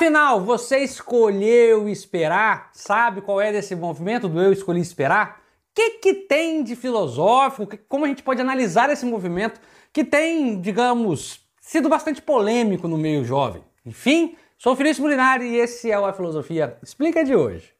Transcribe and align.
Afinal, 0.00 0.40
você 0.40 0.78
escolheu 0.78 1.86
esperar? 1.86 2.70
Sabe 2.72 3.20
qual 3.20 3.38
é 3.38 3.52
desse 3.52 3.76
movimento 3.76 4.30
do 4.30 4.40
eu 4.40 4.50
escolhi 4.50 4.80
esperar? 4.80 5.42
O 5.42 5.74
que, 5.74 5.90
que 5.98 6.14
tem 6.14 6.64
de 6.64 6.74
filosófico? 6.74 7.76
Como 7.86 8.06
a 8.06 8.08
gente 8.08 8.22
pode 8.22 8.40
analisar 8.40 8.88
esse 8.88 9.04
movimento 9.04 9.60
que 9.92 10.02
tem, 10.02 10.58
digamos, 10.58 11.46
sido 11.60 11.90
bastante 11.90 12.22
polêmico 12.22 12.88
no 12.88 12.96
meio 12.96 13.26
jovem? 13.26 13.62
Enfim, 13.84 14.38
sou 14.56 14.74
Felício 14.74 15.02
Molinari 15.02 15.44
e 15.44 15.56
esse 15.58 15.90
é 15.90 15.98
o 15.98 16.06
A 16.06 16.14
Filosofia 16.14 16.78
Explica 16.82 17.22
de 17.22 17.36
hoje. 17.36 17.70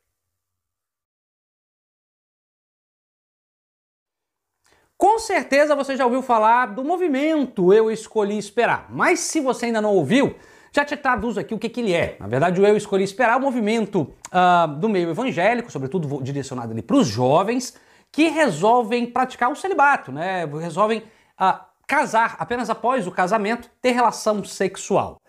Com 4.94 5.18
certeza 5.18 5.74
você 5.74 5.96
já 5.96 6.04
ouviu 6.04 6.20
falar 6.20 6.66
do 6.66 6.84
movimento 6.84 7.72
Eu 7.72 7.90
Escolhi 7.90 8.36
Esperar, 8.36 8.88
mas 8.90 9.20
se 9.20 9.40
você 9.40 9.64
ainda 9.64 9.80
não 9.80 9.94
ouviu, 9.94 10.36
já 10.72 10.84
te 10.84 10.96
traduzo 10.96 11.40
aqui 11.40 11.54
o 11.54 11.58
que, 11.58 11.68
que 11.68 11.80
ele 11.80 11.92
é. 11.92 12.16
Na 12.20 12.26
verdade, 12.26 12.60
o 12.60 12.66
Eu 12.66 12.76
Escolhi 12.76 13.04
Esperar 13.04 13.36
um 13.38 13.40
movimento 13.40 14.12
uh, 14.28 14.68
do 14.76 14.88
meio 14.88 15.10
evangélico, 15.10 15.70
sobretudo 15.70 16.22
direcionado 16.22 16.72
ali 16.72 16.82
para 16.82 16.96
os 16.96 17.06
jovens, 17.06 17.74
que 18.12 18.28
resolvem 18.28 19.06
praticar 19.06 19.50
o 19.50 19.56
celibato, 19.56 20.12
né? 20.12 20.44
resolvem 20.60 21.00
uh, 21.40 21.60
casar 21.86 22.36
apenas 22.38 22.70
após 22.70 23.06
o 23.06 23.10
casamento, 23.10 23.68
ter 23.80 23.92
relação 23.92 24.44
sexual. 24.44 25.20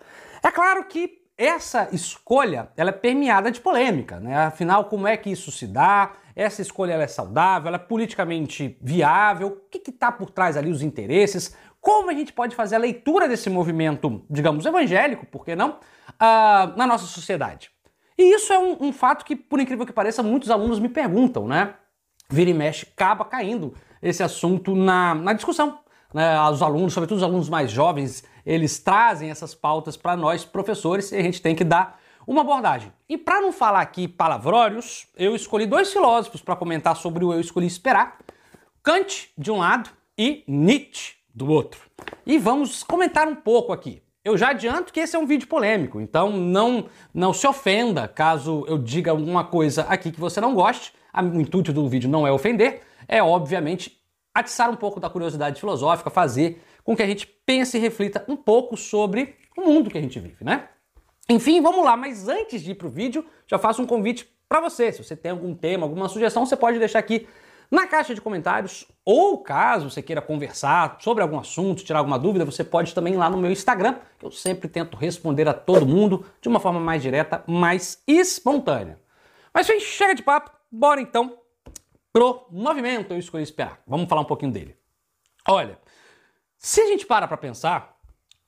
É 0.42 0.50
claro 0.50 0.84
que 0.84 1.22
essa 1.36 1.88
escolha 1.92 2.68
ela 2.76 2.90
é 2.90 2.92
permeada 2.92 3.50
de 3.50 3.60
polêmica, 3.60 4.20
né? 4.20 4.36
Afinal, 4.46 4.84
como 4.84 5.08
é 5.08 5.16
que 5.16 5.30
isso 5.30 5.50
se 5.50 5.66
dá? 5.66 6.12
Essa 6.36 6.62
escolha 6.62 6.94
é 6.94 7.06
saudável? 7.06 7.68
Ela 7.68 7.76
é 7.76 7.80
politicamente 7.80 8.78
viável? 8.80 9.48
O 9.48 9.68
que 9.68 9.90
está 9.90 10.12
por 10.12 10.30
trás 10.30 10.56
ali, 10.56 10.70
os 10.70 10.82
interesses? 10.82 11.56
Como 11.82 12.08
a 12.08 12.14
gente 12.14 12.32
pode 12.32 12.54
fazer 12.54 12.76
a 12.76 12.78
leitura 12.78 13.28
desse 13.28 13.50
movimento, 13.50 14.24
digamos, 14.30 14.64
evangélico, 14.64 15.26
por 15.26 15.44
que 15.44 15.56
não, 15.56 15.70
uh, 15.70 16.76
na 16.76 16.86
nossa 16.86 17.06
sociedade? 17.06 17.72
E 18.16 18.36
isso 18.36 18.52
é 18.52 18.58
um, 18.58 18.76
um, 18.84 18.92
fato 18.92 19.24
que, 19.24 19.34
por 19.34 19.58
incrível 19.58 19.84
que 19.84 19.92
pareça, 19.92 20.22
muitos 20.22 20.48
alunos 20.48 20.78
me 20.78 20.88
perguntam, 20.88 21.48
né? 21.48 21.74
Vira 22.30 22.50
e 22.50 22.54
mexe, 22.54 22.86
acaba 22.92 23.24
caindo 23.24 23.74
esse 24.00 24.22
assunto 24.22 24.76
na, 24.76 25.12
na 25.12 25.32
discussão. 25.32 25.80
Né? 26.14 26.40
Os 26.42 26.62
alunos, 26.62 26.92
sobretudo 26.92 27.16
os 27.16 27.24
alunos 27.24 27.48
mais 27.48 27.72
jovens, 27.72 28.22
eles 28.46 28.78
trazem 28.78 29.28
essas 29.28 29.52
pautas 29.52 29.96
para 29.96 30.16
nós, 30.16 30.44
professores, 30.44 31.10
e 31.10 31.16
a 31.16 31.22
gente 31.22 31.42
tem 31.42 31.56
que 31.56 31.64
dar 31.64 31.98
uma 32.24 32.42
abordagem. 32.42 32.92
E 33.08 33.18
para 33.18 33.40
não 33.40 33.50
falar 33.50 33.80
aqui 33.80 34.06
palavrórios, 34.06 35.08
eu 35.16 35.34
escolhi 35.34 35.66
dois 35.66 35.92
filósofos 35.92 36.40
para 36.42 36.54
comentar 36.54 36.94
sobre 36.94 37.24
o 37.24 37.32
Eu 37.32 37.40
Escolhi 37.40 37.66
Esperar: 37.66 38.18
Kant, 38.84 39.32
de 39.36 39.50
um 39.50 39.58
lado, 39.58 39.90
e 40.16 40.44
Nietzsche, 40.46 41.21
do 41.34 41.50
outro. 41.50 41.80
E 42.26 42.38
vamos 42.38 42.82
comentar 42.82 43.28
um 43.28 43.34
pouco 43.34 43.72
aqui. 43.72 44.02
Eu 44.24 44.38
já 44.38 44.50
adianto 44.50 44.92
que 44.92 45.00
esse 45.00 45.16
é 45.16 45.18
um 45.18 45.26
vídeo 45.26 45.48
polêmico, 45.48 46.00
então 46.00 46.30
não, 46.30 46.86
não 47.12 47.32
se 47.32 47.46
ofenda 47.46 48.06
caso 48.06 48.64
eu 48.68 48.78
diga 48.78 49.10
alguma 49.10 49.42
coisa 49.42 49.82
aqui 49.82 50.12
que 50.12 50.20
você 50.20 50.40
não 50.40 50.54
goste. 50.54 50.92
O 51.12 51.40
intuito 51.40 51.72
do 51.72 51.88
vídeo 51.88 52.08
não 52.08 52.26
é 52.26 52.30
ofender, 52.30 52.82
é 53.08 53.22
obviamente 53.22 53.98
atiçar 54.32 54.70
um 54.70 54.76
pouco 54.76 55.00
da 55.00 55.10
curiosidade 55.10 55.58
filosófica, 55.58 56.08
fazer 56.08 56.62
com 56.84 56.96
que 56.96 57.02
a 57.02 57.06
gente 57.06 57.26
pense 57.44 57.76
e 57.76 57.80
reflita 57.80 58.24
um 58.28 58.36
pouco 58.36 58.76
sobre 58.76 59.34
o 59.56 59.62
mundo 59.62 59.90
que 59.90 59.98
a 59.98 60.00
gente 60.00 60.18
vive, 60.18 60.44
né? 60.44 60.68
Enfim, 61.28 61.60
vamos 61.60 61.84
lá, 61.84 61.96
mas 61.96 62.28
antes 62.28 62.62
de 62.62 62.72
ir 62.72 62.74
para 62.74 62.86
o 62.86 62.90
vídeo, 62.90 63.24
já 63.46 63.58
faço 63.58 63.82
um 63.82 63.86
convite 63.86 64.28
para 64.48 64.60
você. 64.60 64.92
Se 64.92 65.02
você 65.02 65.16
tem 65.16 65.32
algum 65.32 65.54
tema, 65.54 65.84
alguma 65.84 66.08
sugestão, 66.08 66.44
você 66.44 66.56
pode 66.56 66.78
deixar 66.78 66.98
aqui 66.98 67.26
na 67.72 67.86
caixa 67.86 68.14
de 68.14 68.20
comentários, 68.20 68.86
ou 69.02 69.38
caso 69.38 69.88
você 69.88 70.02
queira 70.02 70.20
conversar 70.20 70.98
sobre 71.00 71.22
algum 71.22 71.38
assunto, 71.38 71.82
tirar 71.82 72.00
alguma 72.00 72.18
dúvida, 72.18 72.44
você 72.44 72.62
pode 72.62 72.94
também 72.94 73.14
ir 73.14 73.16
lá 73.16 73.30
no 73.30 73.38
meu 73.38 73.50
Instagram, 73.50 73.96
que 74.18 74.26
eu 74.26 74.30
sempre 74.30 74.68
tento 74.68 74.94
responder 74.94 75.48
a 75.48 75.54
todo 75.54 75.86
mundo 75.86 76.22
de 76.42 76.50
uma 76.50 76.60
forma 76.60 76.78
mais 76.78 77.00
direta, 77.00 77.42
mais 77.46 78.02
espontânea. 78.06 79.00
Mas 79.54 79.66
enfim, 79.70 79.80
chega 79.80 80.14
de 80.14 80.22
papo, 80.22 80.50
bora 80.70 81.00
então 81.00 81.38
pro 82.12 82.46
movimento 82.50 83.14
Eu 83.14 83.18
Escolhi 83.18 83.42
Esperar. 83.42 83.80
Vamos 83.86 84.06
falar 84.06 84.20
um 84.20 84.26
pouquinho 84.26 84.52
dele. 84.52 84.76
Olha, 85.48 85.78
se 86.58 86.82
a 86.82 86.86
gente 86.88 87.06
para 87.06 87.26
para 87.26 87.38
pensar, 87.38 87.96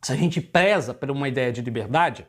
se 0.03 0.12
a 0.12 0.17
gente 0.17 0.39
preza 0.39 0.93
por 0.93 1.11
uma 1.11 1.29
ideia 1.29 1.51
de 1.51 1.62
liberdade, 1.62 2.27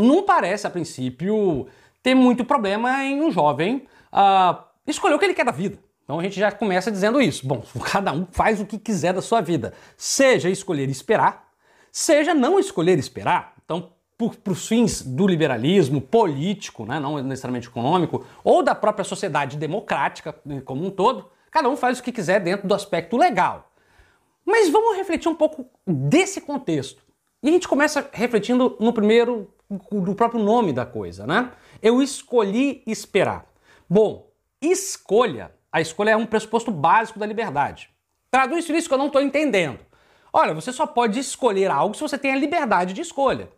não 0.00 0.22
parece 0.22 0.66
a 0.66 0.70
princípio 0.70 1.68
ter 2.02 2.14
muito 2.14 2.46
problema 2.46 3.04
em 3.04 3.22
um 3.22 3.30
jovem 3.30 3.86
uh, 4.10 4.64
escolher 4.86 5.14
o 5.14 5.18
que 5.18 5.26
ele 5.26 5.34
quer 5.34 5.44
da 5.44 5.52
vida. 5.52 5.78
Então 6.04 6.20
a 6.20 6.22
gente 6.22 6.38
já 6.38 6.52
começa 6.52 6.90
dizendo 6.90 7.20
isso. 7.20 7.46
Bom, 7.46 7.64
cada 7.90 8.12
um 8.12 8.26
faz 8.30 8.60
o 8.60 8.66
que 8.66 8.78
quiser 8.78 9.12
da 9.12 9.22
sua 9.22 9.40
vida. 9.40 9.72
Seja 9.96 10.48
escolher 10.48 10.88
esperar, 10.88 11.48
seja 11.90 12.34
não 12.34 12.58
escolher 12.58 12.98
esperar. 12.98 13.54
Então, 13.64 13.92
para 14.16 14.52
os 14.52 14.68
fins 14.68 15.02
do 15.02 15.26
liberalismo 15.26 16.00
político, 16.00 16.86
né, 16.86 17.00
não 17.00 17.20
necessariamente 17.22 17.68
econômico, 17.68 18.24
ou 18.44 18.62
da 18.62 18.74
própria 18.74 19.04
sociedade 19.04 19.56
democrática 19.56 20.34
né, 20.44 20.60
como 20.60 20.86
um 20.86 20.90
todo, 20.90 21.30
cada 21.50 21.68
um 21.68 21.76
faz 21.76 21.98
o 21.98 22.02
que 22.02 22.12
quiser 22.12 22.40
dentro 22.40 22.68
do 22.68 22.74
aspecto 22.74 23.16
legal. 23.16 23.70
Mas 24.44 24.68
vamos 24.68 24.96
refletir 24.96 25.28
um 25.28 25.34
pouco 25.34 25.66
desse 25.86 26.40
contexto. 26.40 27.02
E 27.42 27.48
a 27.48 27.52
gente 27.52 27.66
começa 27.66 28.08
refletindo 28.12 28.76
no 28.78 28.92
primeiro, 28.92 29.52
do 29.90 30.14
próprio 30.14 30.42
nome 30.42 30.72
da 30.72 30.86
coisa, 30.86 31.26
né? 31.26 31.50
Eu 31.82 32.02
escolhi 32.02 32.82
esperar. 32.86 33.46
Bom, 33.88 34.30
escolha 34.60 35.50
a 35.74 35.80
escolha 35.80 36.10
é 36.10 36.16
um 36.16 36.24
pressuposto 36.24 36.70
básico 36.70 37.18
da 37.18 37.26
liberdade. 37.26 37.90
Traduz 38.30 38.68
isso 38.68 38.86
que 38.86 38.94
eu 38.94 38.98
não 38.98 39.08
estou 39.08 39.20
entendendo. 39.20 39.80
Olha, 40.32 40.54
você 40.54 40.72
só 40.72 40.86
pode 40.86 41.18
escolher 41.18 41.68
algo 41.68 41.96
se 41.96 42.00
você 42.00 42.16
tem 42.16 42.32
a 42.32 42.36
liberdade 42.36 42.94
de 42.94 43.00
escolha. 43.00 43.48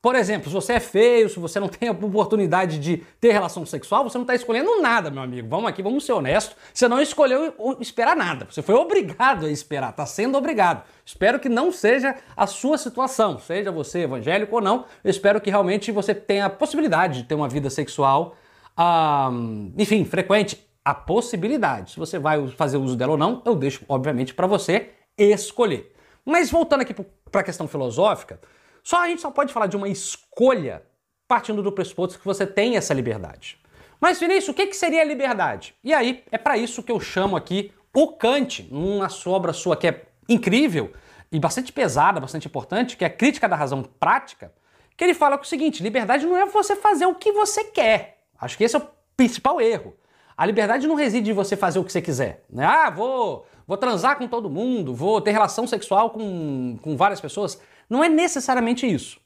Por 0.00 0.14
exemplo, 0.14 0.48
se 0.48 0.54
você 0.54 0.74
é 0.74 0.80
feio, 0.80 1.28
se 1.28 1.40
você 1.40 1.58
não 1.58 1.66
tem 1.66 1.88
a 1.88 1.90
oportunidade 1.98 2.78
de 2.78 2.98
ter 3.20 3.32
relação 3.32 3.66
sexual, 3.66 4.04
você 4.04 4.16
não 4.16 4.22
está 4.22 4.36
escolhendo 4.36 4.80
nada, 4.80 5.10
meu 5.10 5.20
amigo. 5.20 5.48
Vamos 5.48 5.68
aqui, 5.68 5.82
vamos 5.82 6.06
ser 6.06 6.12
honestos. 6.12 6.56
Você 6.72 6.86
não 6.86 7.02
escolheu 7.02 7.52
esperar 7.80 8.14
nada. 8.14 8.46
Você 8.48 8.62
foi 8.62 8.76
obrigado 8.76 9.46
a 9.46 9.50
esperar, 9.50 9.90
está 9.90 10.06
sendo 10.06 10.38
obrigado. 10.38 10.84
Espero 11.04 11.40
que 11.40 11.48
não 11.48 11.72
seja 11.72 12.14
a 12.36 12.46
sua 12.46 12.78
situação, 12.78 13.40
seja 13.40 13.72
você 13.72 14.02
evangélico 14.02 14.54
ou 14.54 14.62
não. 14.62 14.84
Eu 15.02 15.10
espero 15.10 15.40
que 15.40 15.50
realmente 15.50 15.90
você 15.90 16.14
tenha 16.14 16.46
a 16.46 16.50
possibilidade 16.50 17.22
de 17.22 17.28
ter 17.28 17.34
uma 17.34 17.48
vida 17.48 17.68
sexual, 17.68 18.36
um, 18.78 19.72
enfim, 19.76 20.04
frequente 20.04 20.72
a 20.84 20.94
possibilidade. 20.94 21.92
Se 21.92 21.98
você 21.98 22.18
vai 22.18 22.46
fazer 22.48 22.76
uso 22.76 22.96
dela 22.96 23.12
ou 23.12 23.18
não, 23.18 23.42
eu 23.44 23.54
deixo, 23.54 23.84
obviamente, 23.88 24.34
para 24.34 24.46
você 24.46 24.90
escolher. 25.16 25.94
Mas 26.24 26.50
voltando 26.50 26.82
aqui 26.82 26.94
para 27.30 27.40
a 27.40 27.44
questão 27.44 27.66
filosófica, 27.66 28.40
só 28.82 29.02
a 29.02 29.08
gente 29.08 29.22
só 29.22 29.30
pode 29.30 29.52
falar 29.52 29.66
de 29.66 29.76
uma 29.76 29.88
escolha 29.88 30.82
partindo 31.26 31.62
do 31.62 31.72
pressuposto 31.72 32.18
que 32.18 32.24
você 32.24 32.46
tem 32.46 32.76
essa 32.76 32.92
liberdade. 32.92 33.58
Mas, 34.00 34.20
Vinícius, 34.20 34.48
o 34.48 34.54
que, 34.54 34.66
que 34.66 34.76
seria 34.76 35.00
a 35.00 35.04
liberdade? 35.04 35.74
E 35.82 35.94
aí, 35.94 36.22
é 36.30 36.36
para 36.36 36.58
isso 36.58 36.82
que 36.82 36.92
eu 36.92 37.00
chamo 37.00 37.36
aqui 37.36 37.72
o 37.94 38.08
Kant, 38.08 38.68
uma 38.70 39.08
obra 39.26 39.52
sua 39.52 39.76
que 39.76 39.86
é 39.86 40.02
incrível 40.28 40.92
e 41.30 41.38
bastante 41.38 41.72
pesada, 41.72 42.20
bastante 42.20 42.46
importante, 42.46 42.96
que 42.96 43.04
é 43.04 43.06
a 43.06 43.10
Crítica 43.10 43.48
da 43.48 43.56
Razão 43.56 43.82
Prática, 43.82 44.52
que 44.96 45.04
ele 45.04 45.14
fala 45.14 45.40
o 45.40 45.44
seguinte: 45.44 45.82
liberdade 45.82 46.26
não 46.26 46.36
é 46.36 46.44
você 46.44 46.76
fazer 46.76 47.06
o 47.06 47.14
que 47.14 47.32
você 47.32 47.64
quer. 47.64 48.18
Acho 48.38 48.58
que 48.58 48.64
esse 48.64 48.76
é 48.76 48.78
o 48.78 48.88
principal 49.16 49.60
erro. 49.60 49.96
A 50.36 50.44
liberdade 50.44 50.86
não 50.86 50.94
reside 50.94 51.30
em 51.30 51.34
você 51.34 51.56
fazer 51.56 51.78
o 51.78 51.84
que 51.84 51.92
você 51.92 52.02
quiser. 52.02 52.44
Né? 52.50 52.64
Ah, 52.64 52.90
vou, 52.90 53.46
vou 53.66 53.76
transar 53.76 54.18
com 54.18 54.26
todo 54.26 54.50
mundo, 54.50 54.94
vou 54.94 55.20
ter 55.20 55.30
relação 55.30 55.66
sexual 55.66 56.10
com, 56.10 56.78
com 56.82 56.96
várias 56.96 57.20
pessoas. 57.20 57.60
Não 57.88 58.02
é 58.02 58.08
necessariamente 58.08 58.86
isso. 58.86 59.20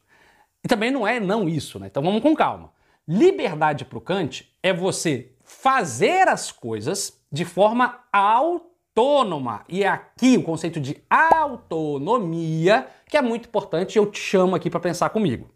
E 0.62 0.68
também 0.68 0.90
não 0.90 1.06
é 1.06 1.18
não 1.18 1.48
isso, 1.48 1.78
né? 1.78 1.86
Então 1.86 2.02
vamos 2.02 2.22
com 2.22 2.34
calma. 2.34 2.72
Liberdade 3.06 3.84
para 3.84 3.98
o 3.98 4.02
Kant 4.02 4.52
é 4.62 4.72
você 4.72 5.32
fazer 5.42 6.28
as 6.28 6.52
coisas 6.52 7.18
de 7.32 7.44
forma 7.44 8.00
autônoma. 8.12 9.64
E 9.68 9.82
é 9.82 9.88
aqui 9.88 10.36
o 10.36 10.42
conceito 10.42 10.78
de 10.78 11.02
autonomia 11.08 12.86
que 13.08 13.16
é 13.16 13.22
muito 13.22 13.48
importante 13.48 13.94
e 13.94 13.98
eu 13.98 14.10
te 14.10 14.18
chamo 14.18 14.54
aqui 14.54 14.68
para 14.68 14.80
pensar 14.80 15.08
comigo. 15.08 15.48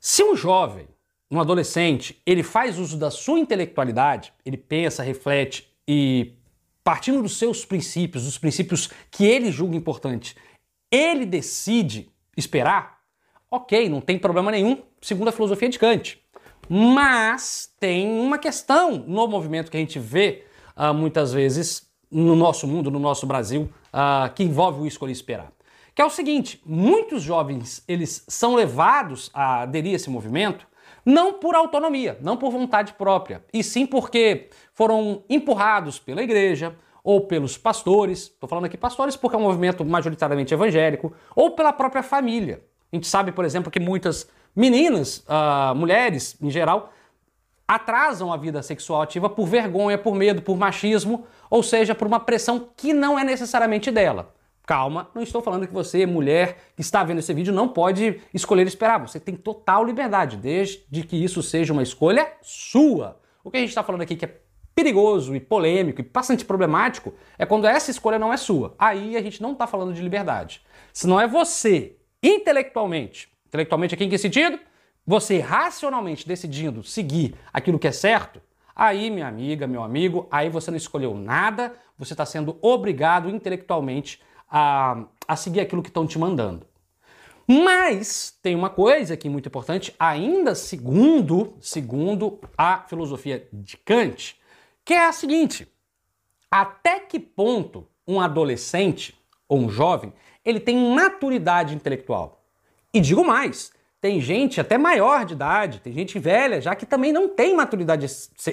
Se 0.00 0.24
um 0.24 0.34
jovem 0.34 0.88
um 1.34 1.40
adolescente, 1.40 2.20
ele 2.24 2.42
faz 2.42 2.78
uso 2.78 2.96
da 2.96 3.10
sua 3.10 3.38
intelectualidade, 3.38 4.32
ele 4.44 4.56
pensa, 4.56 5.02
reflete 5.02 5.68
e 5.86 6.32
partindo 6.82 7.22
dos 7.22 7.38
seus 7.38 7.64
princípios, 7.64 8.24
dos 8.24 8.38
princípios 8.38 8.90
que 9.10 9.24
ele 9.24 9.50
julga 9.50 9.76
importantes, 9.76 10.36
ele 10.90 11.24
decide 11.24 12.10
esperar, 12.36 13.00
ok, 13.50 13.88
não 13.88 14.00
tem 14.00 14.18
problema 14.18 14.50
nenhum, 14.50 14.82
segundo 15.00 15.28
a 15.28 15.32
filosofia 15.32 15.68
de 15.68 15.78
Kant. 15.78 16.20
Mas 16.68 17.72
tem 17.80 18.08
uma 18.18 18.38
questão 18.38 18.98
no 19.06 19.26
movimento 19.26 19.70
que 19.70 19.76
a 19.76 19.80
gente 19.80 19.98
vê 19.98 20.44
uh, 20.76 20.94
muitas 20.94 21.32
vezes 21.32 21.90
no 22.10 22.36
nosso 22.36 22.66
mundo, 22.66 22.90
no 22.90 22.98
nosso 22.98 23.26
Brasil, 23.26 23.68
uh, 23.92 24.32
que 24.34 24.42
envolve 24.42 24.80
o 24.80 24.86
escolher 24.86 25.12
esperar. 25.12 25.52
Que 25.94 26.02
é 26.02 26.04
o 26.04 26.10
seguinte, 26.10 26.60
muitos 26.64 27.22
jovens 27.22 27.82
eles 27.86 28.24
são 28.28 28.54
levados 28.54 29.30
a 29.32 29.62
aderir 29.62 29.92
a 29.92 29.96
esse 29.96 30.10
movimento 30.10 30.66
não 31.04 31.34
por 31.34 31.54
autonomia, 31.54 32.18
não 32.20 32.36
por 32.36 32.50
vontade 32.50 32.92
própria, 32.94 33.44
e 33.52 33.62
sim 33.62 33.86
porque 33.86 34.48
foram 34.72 35.22
empurrados 35.28 35.98
pela 35.98 36.22
igreja 36.22 36.74
ou 37.02 37.20
pelos 37.22 37.58
pastores, 37.58 38.22
estou 38.22 38.48
falando 38.48 38.64
aqui 38.64 38.76
pastores 38.76 39.16
porque 39.16 39.36
é 39.36 39.38
um 39.38 39.42
movimento 39.42 39.84
majoritariamente 39.84 40.54
evangélico, 40.54 41.12
ou 41.36 41.50
pela 41.50 41.72
própria 41.72 42.02
família. 42.02 42.62
A 42.92 42.96
gente 42.96 43.06
sabe, 43.06 43.32
por 43.32 43.44
exemplo, 43.44 43.70
que 43.70 43.80
muitas 43.80 44.28
Meninas, 44.54 45.24
uh, 45.28 45.74
mulheres 45.74 46.36
em 46.40 46.48
geral, 46.48 46.92
atrasam 47.66 48.32
a 48.32 48.36
vida 48.36 48.62
sexual 48.62 49.02
ativa 49.02 49.28
por 49.28 49.46
vergonha, 49.46 49.98
por 49.98 50.14
medo, 50.14 50.42
por 50.42 50.56
machismo, 50.56 51.26
ou 51.50 51.62
seja, 51.62 51.94
por 51.94 52.06
uma 52.06 52.20
pressão 52.20 52.68
que 52.76 52.92
não 52.92 53.18
é 53.18 53.24
necessariamente 53.24 53.90
dela. 53.90 54.32
Calma, 54.66 55.10
não 55.14 55.22
estou 55.22 55.42
falando 55.42 55.66
que 55.66 55.74
você, 55.74 56.06
mulher 56.06 56.56
que 56.74 56.80
está 56.80 57.04
vendo 57.04 57.18
esse 57.18 57.34
vídeo, 57.34 57.52
não 57.52 57.68
pode 57.68 58.20
escolher 58.32 58.66
esperar. 58.66 58.98
Você 58.98 59.20
tem 59.20 59.36
total 59.36 59.84
liberdade, 59.84 60.38
desde 60.38 61.02
que 61.02 61.22
isso 61.22 61.42
seja 61.42 61.72
uma 61.72 61.82
escolha 61.82 62.32
sua. 62.40 63.20
O 63.42 63.50
que 63.50 63.58
a 63.58 63.60
gente 63.60 63.68
está 63.68 63.82
falando 63.82 64.00
aqui 64.00 64.16
que 64.16 64.24
é 64.24 64.40
perigoso 64.74 65.36
e 65.36 65.40
polêmico 65.40 66.00
e 66.00 66.04
bastante 66.04 66.46
problemático 66.46 67.12
é 67.38 67.44
quando 67.44 67.66
essa 67.66 67.90
escolha 67.90 68.18
não 68.18 68.32
é 68.32 68.38
sua. 68.38 68.74
Aí 68.78 69.16
a 69.18 69.22
gente 69.22 69.42
não 69.42 69.52
está 69.52 69.66
falando 69.66 69.92
de 69.92 70.00
liberdade. 70.00 70.62
Se 70.94 71.06
não 71.06 71.20
é 71.20 71.28
você, 71.28 71.96
intelectualmente, 72.22 73.28
intelectualmente 73.46 73.94
aqui 73.94 74.04
em 74.04 74.08
que 74.08 74.16
sentido? 74.16 74.58
Você 75.06 75.40
racionalmente 75.40 76.26
decidindo 76.26 76.82
seguir 76.82 77.34
aquilo 77.52 77.78
que 77.78 77.86
é 77.86 77.92
certo, 77.92 78.40
aí, 78.74 79.10
minha 79.10 79.28
amiga, 79.28 79.66
meu 79.66 79.82
amigo, 79.82 80.26
aí 80.30 80.48
você 80.48 80.70
não 80.70 80.78
escolheu 80.78 81.14
nada, 81.14 81.74
você 81.98 82.14
está 82.14 82.24
sendo 82.24 82.56
obrigado 82.62 83.28
intelectualmente 83.28 84.20
a, 84.56 85.04
a 85.26 85.34
seguir 85.34 85.58
aquilo 85.58 85.82
que 85.82 85.88
estão 85.88 86.06
te 86.06 86.16
mandando. 86.16 86.64
Mas 87.46 88.38
tem 88.40 88.54
uma 88.54 88.70
coisa 88.70 89.14
aqui 89.14 89.28
muito 89.28 89.48
importante, 89.48 89.92
ainda 89.98 90.54
segundo, 90.54 91.54
segundo 91.60 92.38
a 92.56 92.84
filosofia 92.88 93.48
de 93.52 93.76
Kant, 93.78 94.36
que 94.84 94.94
é 94.94 95.06
a 95.06 95.12
seguinte: 95.12 95.68
até 96.48 97.00
que 97.00 97.18
ponto 97.18 97.88
um 98.06 98.20
adolescente 98.20 99.18
ou 99.48 99.58
um 99.58 99.68
jovem 99.68 100.12
ele 100.44 100.60
tem 100.60 100.94
maturidade 100.94 101.74
intelectual? 101.74 102.44
E 102.94 103.00
digo 103.00 103.24
mais, 103.24 103.72
tem 104.00 104.20
gente 104.20 104.60
até 104.60 104.78
maior 104.78 105.24
de 105.24 105.34
idade, 105.34 105.80
tem 105.80 105.92
gente 105.92 106.16
velha 106.18 106.60
já 106.60 106.76
que 106.76 106.86
também 106.86 107.12
não 107.12 107.28
tem 107.28 107.56
maturidade, 107.56 108.06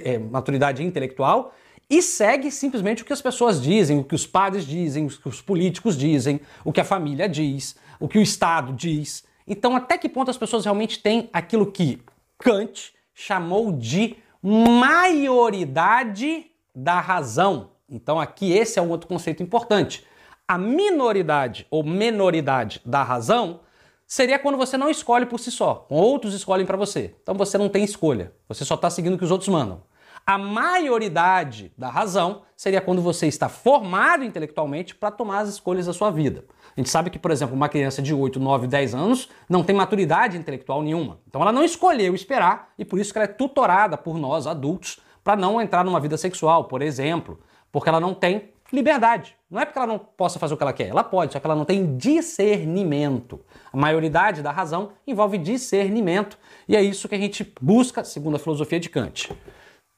é, 0.04 0.18
maturidade 0.18 0.84
intelectual 0.84 1.54
e 1.92 2.02
segue 2.02 2.50
simplesmente 2.50 3.04
o 3.04 3.06
que 3.06 3.12
as 3.12 3.22
pessoas 3.22 3.62
dizem, 3.62 4.00
o 4.00 4.04
que 4.06 4.16
os 4.16 4.26
padres 4.26 4.66
dizem, 4.66 5.08
o 5.08 5.10
que 5.10 5.28
os 5.28 5.42
políticos 5.42 5.98
dizem, 5.98 6.40
o 6.64 6.72
que 6.72 6.80
a 6.80 6.86
família 6.86 7.28
diz, 7.28 7.76
o 8.00 8.08
que 8.08 8.18
o 8.18 8.22
Estado 8.22 8.72
diz. 8.72 9.26
Então, 9.46 9.76
até 9.76 9.98
que 9.98 10.08
ponto 10.08 10.32
as 10.32 10.38
pessoas 10.38 10.64
realmente 10.64 11.00
têm 11.00 11.30
aquilo 11.34 11.70
que 11.70 12.02
Kant 12.40 12.94
chamou 13.14 13.74
de 13.74 14.16
maioridade 14.42 16.46
da 16.74 17.02
razão? 17.02 17.72
Então, 17.90 18.18
aqui 18.18 18.54
esse 18.54 18.80
é 18.80 18.82
um 18.82 18.90
outro 18.90 19.10
conceito 19.10 19.44
importante. 19.44 20.06
A 20.48 20.58
minoridade 20.58 21.68
ou 21.70 21.84
menoridade 21.84 22.80
da 22.86 23.04
razão 23.04 23.60
seria 24.08 24.40
quando 24.40 24.58
você 24.58 24.78
não 24.78 24.90
escolhe 24.90 25.26
por 25.26 25.42
si 25.42 25.52
só, 25.52 25.86
outros 25.90 26.34
escolhem 26.34 26.66
para 26.66 26.78
você. 26.78 27.14
Então 27.22 27.36
você 27.36 27.58
não 27.58 27.68
tem 27.68 27.84
escolha, 27.84 28.34
você 28.48 28.64
só 28.64 28.76
está 28.76 28.90
seguindo 28.90 29.16
o 29.16 29.18
que 29.18 29.24
os 29.24 29.32
outros 29.32 29.50
mandam. 29.50 29.84
A 30.26 30.38
maioridade 30.38 31.74
da 31.78 31.90
razão 31.90 32.44
seria 32.56 32.80
quando 32.80 33.02
você 33.02 33.28
está 33.28 33.50
formado 33.50 34.24
intelectualmente 34.24 34.94
para 34.94 35.10
tomar 35.10 35.40
as 35.40 35.50
escolhas 35.50 35.88
da 35.88 35.94
sua 35.94 36.12
vida. 36.12 36.46
A 36.76 36.80
gente 36.80 36.90
sabe 36.90 37.10
que, 37.10 37.20
por 37.20 37.32
exemplo, 37.32 37.56
uma 37.56 37.68
criança 37.68 38.02
de 38.02 38.14
8, 38.14 38.40
9, 38.40 38.68
10 38.68 38.96
anos 38.96 39.30
não 39.50 39.64
tem 39.64 39.76
maturidade 39.76 40.38
intelectual 40.38 40.82
nenhuma. 40.82 41.20
Então 41.28 41.42
ela 41.42 41.52
não 41.52 41.64
escolheu 41.64 42.14
esperar 42.14 42.70
e 42.78 42.86
por 42.86 43.00
isso 43.00 43.12
que 43.12 43.18
ela 43.18 43.26
é 43.26 43.34
tutorada 43.34 43.98
por 43.98 44.18
nós, 44.18 44.46
adultos, 44.46 45.00
para 45.24 45.36
não 45.36 45.60
entrar 45.60 45.84
numa 45.84 46.00
vida 46.00 46.18
sexual, 46.18 46.66
por 46.66 46.82
exemplo, 46.82 47.40
porque 47.72 47.90
ela 47.90 48.00
não 48.00 48.14
tem 48.14 48.52
liberdade. 48.72 49.36
Não 49.50 49.60
é 49.60 49.66
porque 49.66 49.78
ela 49.78 49.88
não 49.88 50.00
possa 50.00 50.40
fazer 50.40 50.54
o 50.54 50.58
que 50.58 50.64
ela 50.64 50.72
quer, 50.72 50.88
ela 50.88 51.04
pode, 51.04 51.34
só 51.34 51.40
que 51.40 51.46
ela 51.46 51.56
não 51.56 51.66
tem 51.66 51.98
discernimento. 51.98 53.42
A 53.72 53.76
maioridade 53.76 54.42
da 54.42 54.52
razão 54.52 54.92
envolve 55.06 55.38
discernimento 55.38 56.38
e 56.68 56.76
é 56.76 56.82
isso 56.82 57.10
que 57.10 57.16
a 57.16 57.18
gente 57.18 57.54
busca, 57.60 58.04
segundo 58.04 58.36
a 58.36 58.40
filosofia 58.40 58.80
de 58.80 58.90
Kant. 58.90 59.30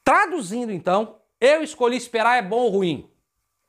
Traduzindo 0.04 0.70
então, 0.70 1.16
eu 1.40 1.62
escolhi 1.62 1.96
esperar 1.96 2.36
é 2.36 2.42
bom 2.42 2.58
ou 2.58 2.70
ruim? 2.70 3.10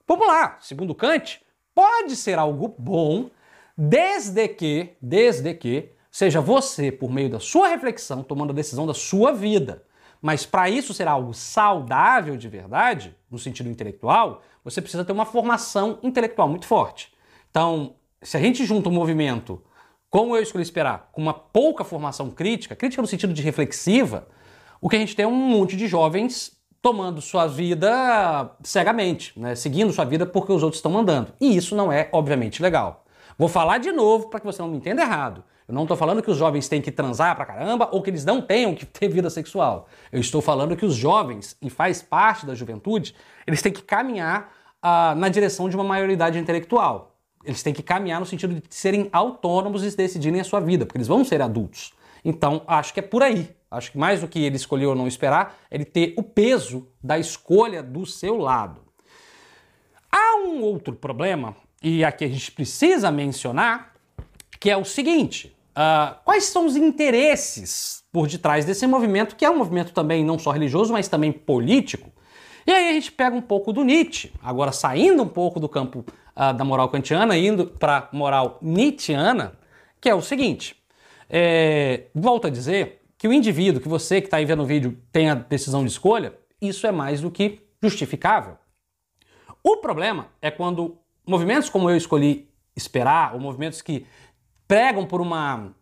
Vamos 0.06 0.28
lá, 0.28 0.58
segundo 0.60 0.94
Kant, 0.94 1.42
pode 1.74 2.16
ser 2.18 2.38
algo 2.38 2.76
bom 2.78 3.30
desde 3.78 4.48
que, 4.50 4.98
desde 5.02 5.54
que 5.54 5.94
seja 6.12 6.42
você, 6.42 6.92
por 6.92 7.10
meio 7.10 7.30
da 7.30 7.40
sua 7.40 7.70
reflexão, 7.70 8.22
tomando 8.22 8.52
a 8.52 8.56
decisão 8.56 8.86
da 8.86 8.94
sua 8.94 9.32
vida. 9.32 9.84
Mas 10.22 10.46
para 10.46 10.70
isso 10.70 10.94
ser 10.94 11.08
algo 11.08 11.34
saudável 11.34 12.36
de 12.36 12.50
verdade, 12.50 13.16
no 13.32 13.40
sentido 13.40 13.70
intelectual, 13.70 14.42
você 14.64 14.82
precisa 14.82 15.06
ter 15.06 15.14
uma 15.14 15.26
formação 15.26 16.00
intelectual 16.04 16.50
muito 16.50 16.66
forte. 16.66 17.14
Então, 17.50 17.96
se 18.22 18.36
a 18.36 18.40
gente 18.40 18.66
junta 18.66 18.90
um 18.90 18.94
movimento, 18.94 19.64
como 20.10 20.36
eu 20.36 20.42
escolhi 20.42 20.64
esperar, 20.64 21.10
com 21.12 21.22
uma 21.22 21.34
pouca 21.34 21.84
formação 21.84 22.30
crítica, 22.30 22.76
crítica 22.76 23.02
no 23.02 23.08
sentido 23.08 23.34
de 23.34 23.42
reflexiva, 23.42 24.28
o 24.86 24.88
que 24.88 24.96
a 24.98 25.00
gente 25.00 25.16
tem 25.16 25.26
é 25.26 25.28
um 25.28 25.32
monte 25.32 25.76
de 25.76 25.88
jovens 25.88 26.52
tomando 26.80 27.20
sua 27.20 27.48
vida 27.48 28.52
cegamente, 28.62 29.34
né? 29.36 29.56
seguindo 29.56 29.92
sua 29.92 30.06
vida 30.06 30.28
porque 30.28 30.52
os 30.52 30.62
outros 30.62 30.78
estão 30.78 30.92
mandando. 30.92 31.34
E 31.42 31.58
isso 31.58 31.76
não 31.76 31.92
é, 31.92 32.08
obviamente, 32.12 32.62
legal. 32.62 33.04
Vou 33.36 33.48
falar 33.48 33.80
de 33.80 33.92
novo 33.92 34.30
para 34.30 34.40
que 34.40 34.46
você 34.46 34.62
não 34.62 34.70
me 34.70 34.78
entenda 34.78 35.02
errado. 35.02 35.44
Eu 35.68 35.74
não 35.74 35.86
estou 35.86 35.98
falando 35.98 36.22
que 36.22 36.30
os 36.30 36.38
jovens 36.38 36.68
têm 36.70 36.84
que 36.84 36.92
transar 36.92 37.36
pra 37.36 37.48
caramba 37.48 37.90
ou 37.92 38.00
que 38.00 38.12
eles 38.12 38.24
não 38.24 38.40
tenham 38.40 38.76
que 38.76 38.86
ter 38.86 39.08
vida 39.08 39.28
sexual. 39.28 39.88
Eu 40.12 40.20
estou 40.20 40.40
falando 40.40 40.78
que 40.78 40.86
os 40.86 40.94
jovens, 40.94 41.58
e 41.60 41.68
faz 41.72 42.04
parte 42.04 42.46
da 42.46 42.54
juventude, 42.54 43.16
eles 43.48 43.64
têm 43.64 43.72
que 43.72 43.82
caminhar 43.82 44.54
ah, 44.84 45.16
na 45.18 45.30
direção 45.30 45.68
de 45.68 45.76
uma 45.76 45.84
maioridade 45.84 46.38
intelectual. 46.38 47.18
Eles 47.44 47.64
têm 47.64 47.74
que 47.74 47.82
caminhar 47.82 48.20
no 48.20 48.26
sentido 48.28 48.54
de 48.54 48.62
serem 48.70 49.10
autônomos 49.12 49.84
e 49.84 49.98
decidirem 49.98 50.42
a 50.42 50.44
sua 50.44 50.60
vida, 50.60 50.86
porque 50.86 51.00
eles 51.00 51.08
vão 51.08 51.26
ser 51.26 51.42
adultos. 51.42 51.92
Então, 52.24 52.62
acho 52.68 52.94
que 52.94 53.00
é 53.00 53.04
por 53.04 53.24
aí. 53.24 53.50
Acho 53.76 53.92
que 53.92 53.98
mais 53.98 54.22
do 54.22 54.28
que 54.28 54.40
ele 54.40 54.56
escolher 54.56 54.86
ou 54.86 54.96
não 54.96 55.08
esperar, 55.08 55.58
ele 55.70 55.86
ter 55.86 56.14
o 56.18 56.24
peso 56.24 56.88
da 57.04 57.20
escolha 57.20 57.84
do 57.84 58.06
seu 58.06 58.38
lado. 58.38 58.82
Há 60.12 60.38
um 60.38 60.62
outro 60.62 60.94
problema, 60.96 61.56
e 61.84 62.04
aqui 62.04 62.24
a 62.24 62.30
gente 62.30 62.52
precisa 62.52 63.12
mencionar, 63.12 63.94
que 64.60 64.70
é 64.70 64.78
o 64.78 64.86
seguinte: 64.86 65.56
uh, 65.72 66.16
quais 66.24 66.46
são 66.46 66.66
os 66.66 66.76
interesses 66.76 68.04
por 68.12 68.28
detrás 68.28 68.64
desse 68.64 68.88
movimento, 68.88 69.36
que 69.36 69.46
é 69.46 69.50
um 69.50 69.58
movimento 69.58 69.94
também 69.94 70.24
não 70.24 70.40
só 70.40 70.52
religioso, 70.52 70.94
mas 70.94 71.08
também 71.08 71.32
político? 71.32 72.12
E 72.66 72.72
aí 72.72 72.90
a 72.90 72.94
gente 72.94 73.12
pega 73.12 73.36
um 73.36 73.42
pouco 73.42 73.72
do 73.72 73.84
Nietzsche, 73.84 74.32
agora 74.42 74.72
saindo 74.72 75.22
um 75.22 75.28
pouco 75.28 75.60
do 75.60 75.70
campo 75.70 76.04
uh, 76.36 76.54
da 76.54 76.64
moral 76.64 76.90
kantiana, 76.90 77.38
indo 77.38 77.68
para 77.68 78.10
moral 78.12 78.58
nietzschiana, 78.62 79.54
que 80.00 80.10
é 80.10 80.16
o 80.16 80.22
seguinte: 80.22 80.76
é, 81.30 82.06
volto 82.14 82.48
a 82.48 82.50
dizer 82.50 83.05
que 83.26 83.30
o 83.30 83.34
indivíduo, 83.34 83.82
que 83.82 83.90
você 83.90 84.22
que 84.22 84.28
está 84.28 84.38
aí 84.38 84.46
vendo 84.46 84.62
o 84.62 84.68
vídeo 84.68 85.02
tem 85.12 85.32
a 85.32 85.34
decisão 85.34 85.84
de 85.84 85.90
escolha, 85.90 86.36
isso 86.62 86.86
é 86.86 86.92
mais 86.92 87.22
do 87.22 87.32
que 87.32 87.60
justificável. 87.82 88.56
O 89.64 89.78
problema 89.78 90.28
é 90.40 90.52
quando 90.52 91.00
movimentos 91.26 91.68
como 91.68 91.90
eu 91.90 91.98
escolhi 91.98 92.48
esperar, 92.76 93.34
ou 93.34 93.40
movimentos 93.40 93.82
que 93.82 94.06
pregam 94.68 95.08
por 95.08 95.22
uma 95.22 95.74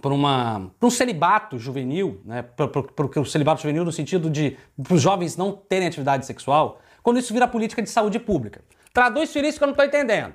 por, 0.00 0.10
uma, 0.10 0.72
por 0.80 0.86
um 0.88 0.90
celibato 0.90 1.56
juvenil, 1.56 2.20
né, 2.24 2.42
por, 2.42 2.66
por, 2.66 2.90
por 2.90 3.18
o 3.20 3.24
celibato 3.24 3.62
juvenil 3.62 3.84
no 3.84 3.92
sentido 3.92 4.28
de 4.28 4.56
os 4.90 5.00
jovens 5.00 5.36
não 5.36 5.52
terem 5.52 5.86
atividade 5.86 6.26
sexual, 6.26 6.80
quando 7.00 7.20
isso 7.20 7.32
vira 7.32 7.46
política 7.46 7.80
de 7.80 7.90
saúde 7.90 8.18
pública. 8.18 8.64
Traduz 8.92 9.32
isso 9.32 9.58
que 9.58 9.62
eu 9.62 9.68
não 9.68 9.72
estou 9.74 9.86
entendendo. 9.86 10.34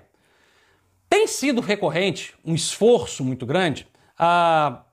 Tem 1.09 1.27
sido 1.27 1.59
recorrente 1.59 2.33
um 2.45 2.55
esforço 2.55 3.21
muito 3.21 3.45
grande 3.45 3.85
uh, 4.17 4.86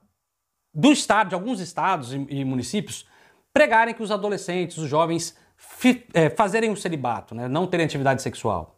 do 0.75 0.91
Estado, 0.91 1.29
de 1.29 1.35
alguns 1.35 1.59
estados 1.61 2.13
e, 2.13 2.17
e 2.29 2.43
municípios, 2.43 3.07
pregarem 3.53 3.93
que 3.93 4.03
os 4.03 4.11
adolescentes, 4.11 4.77
os 4.77 4.89
jovens, 4.89 5.35
fi, 5.55 6.05
é, 6.13 6.29
fazerem 6.29 6.69
o 6.69 6.75
celibato, 6.75 7.33
né, 7.33 7.47
não 7.47 7.65
terem 7.65 7.85
atividade 7.85 8.21
sexual. 8.21 8.77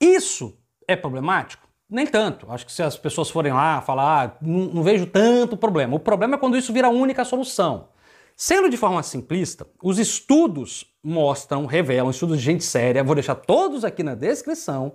Isso 0.00 0.56
é 0.86 0.94
problemático? 0.94 1.68
Nem 1.90 2.06
tanto. 2.06 2.50
Acho 2.50 2.64
que 2.64 2.72
se 2.72 2.82
as 2.82 2.96
pessoas 2.96 3.28
forem 3.28 3.52
lá 3.52 3.82
falar, 3.82 4.24
ah, 4.24 4.36
não, 4.40 4.66
não 4.66 4.82
vejo 4.82 5.06
tanto 5.06 5.56
problema. 5.56 5.96
O 5.96 6.00
problema 6.00 6.36
é 6.36 6.38
quando 6.38 6.56
isso 6.56 6.72
vira 6.72 6.86
a 6.86 6.90
única 6.90 7.24
solução. 7.24 7.88
Sendo 8.34 8.70
de 8.70 8.76
forma 8.76 9.02
simplista, 9.02 9.66
os 9.82 9.98
estudos 9.98 10.86
mostram, 11.02 11.66
revelam, 11.66 12.10
estudos 12.10 12.38
de 12.38 12.44
gente 12.44 12.64
séria, 12.64 13.04
vou 13.04 13.14
deixar 13.14 13.34
todos 13.34 13.84
aqui 13.84 14.02
na 14.02 14.14
descrição, 14.14 14.94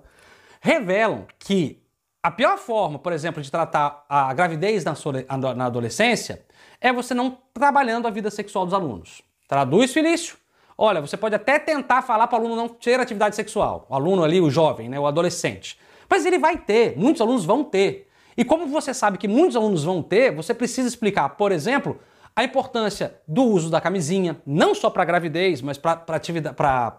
revelam 0.60 1.28
que 1.38 1.84
a 2.28 2.32
pior 2.32 2.58
forma, 2.58 3.00
por 3.00 3.14
exemplo, 3.14 3.42
de 3.42 3.50
tratar 3.50 4.06
a 4.10 4.34
gravidez 4.34 4.84
na 4.84 5.66
adolescência 5.66 6.46
é 6.82 6.92
você 6.92 7.14
não 7.14 7.38
trabalhando 7.54 8.06
a 8.06 8.12
vida 8.12 8.30
sexual 8.30 8.66
dos 8.66 8.74
alunos. 8.74 9.22
Traduz, 9.48 9.94
Felício? 9.94 10.36
Olha, 10.78 11.00
você 11.00 11.16
pode 11.16 11.36
até 11.36 11.58
tentar 11.58 12.02
falar 12.02 12.28
para 12.28 12.38
o 12.38 12.42
aluno 12.42 12.58
não 12.58 12.68
ter 12.68 13.00
atividade 13.00 13.34
sexual. 13.34 13.88
O 13.90 13.96
aluno 13.96 14.26
ali, 14.26 14.42
o 14.42 14.50
jovem, 14.50 14.90
né, 14.90 15.00
o 15.00 15.08
adolescente. 15.08 15.80
Mas 16.10 16.26
ele 16.26 16.38
vai 16.38 16.58
ter, 16.58 16.98
muitos 16.98 17.22
alunos 17.22 17.46
vão 17.46 17.64
ter. 17.64 18.10
E 18.36 18.44
como 18.44 18.68
você 18.68 18.94
sabe 18.94 19.18
que 19.18 19.28
muitos 19.30 19.56
alunos 19.56 19.86
vão 19.86 20.04
ter, 20.04 20.36
você 20.36 20.54
precisa 20.54 20.86
explicar, 20.86 21.30
por 21.30 21.54
exemplo, 21.54 21.98
a 22.38 22.44
importância 22.44 23.16
do 23.28 23.46
uso 23.46 23.68
da 23.68 23.82
camisinha, 23.82 24.40
não 24.46 24.76
só 24.76 24.92
para 24.92 25.04
gravidez, 25.04 25.60
mas 25.60 25.76
para 25.76 26.06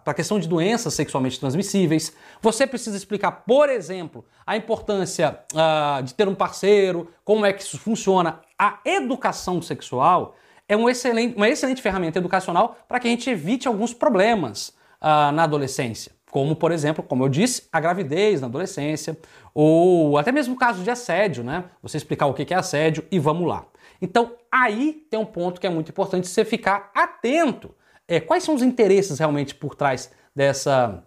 a 0.04 0.12
questão 0.12 0.40
de 0.40 0.48
doenças 0.48 0.94
sexualmente 0.94 1.38
transmissíveis. 1.38 2.12
Você 2.42 2.66
precisa 2.66 2.96
explicar, 2.96 3.30
por 3.30 3.68
exemplo, 3.68 4.24
a 4.44 4.56
importância 4.56 5.38
uh, 5.54 6.02
de 6.02 6.12
ter 6.12 6.26
um 6.26 6.34
parceiro, 6.34 7.08
como 7.24 7.46
é 7.46 7.52
que 7.52 7.62
isso 7.62 7.78
funciona. 7.78 8.40
a 8.58 8.80
educação 8.84 9.62
sexual 9.62 10.34
é 10.68 10.76
um 10.76 10.88
excelente, 10.88 11.36
uma 11.36 11.48
excelente 11.48 11.80
ferramenta 11.80 12.18
educacional 12.18 12.76
para 12.88 12.98
que 12.98 13.06
a 13.06 13.10
gente 13.10 13.30
evite 13.30 13.68
alguns 13.68 13.94
problemas 13.94 14.70
uh, 15.00 15.30
na 15.30 15.44
adolescência. 15.44 16.10
Como, 16.32 16.56
por 16.56 16.72
exemplo, 16.72 17.04
como 17.04 17.22
eu 17.22 17.28
disse, 17.28 17.68
a 17.72 17.78
gravidez 17.78 18.40
na 18.40 18.48
adolescência, 18.48 19.16
ou 19.54 20.18
até 20.18 20.32
mesmo 20.32 20.54
o 20.54 20.58
caso 20.58 20.82
de 20.82 20.90
assédio, 20.90 21.44
né? 21.44 21.64
Você 21.80 21.96
explicar 21.96 22.26
o 22.26 22.34
que 22.34 22.52
é 22.52 22.56
assédio 22.56 23.04
e 23.08 23.20
vamos 23.20 23.46
lá. 23.46 23.64
Então, 24.00 24.34
aí 24.50 25.04
tem 25.10 25.18
um 25.18 25.24
ponto 25.24 25.60
que 25.60 25.66
é 25.66 25.70
muito 25.70 25.90
importante 25.90 26.28
você 26.28 26.44
ficar 26.44 26.90
atento. 26.94 27.74
É, 28.06 28.20
quais 28.20 28.44
são 28.44 28.54
os 28.54 28.62
interesses 28.62 29.18
realmente 29.18 29.54
por 29.54 29.74
trás 29.74 30.10
dessa 30.34 31.04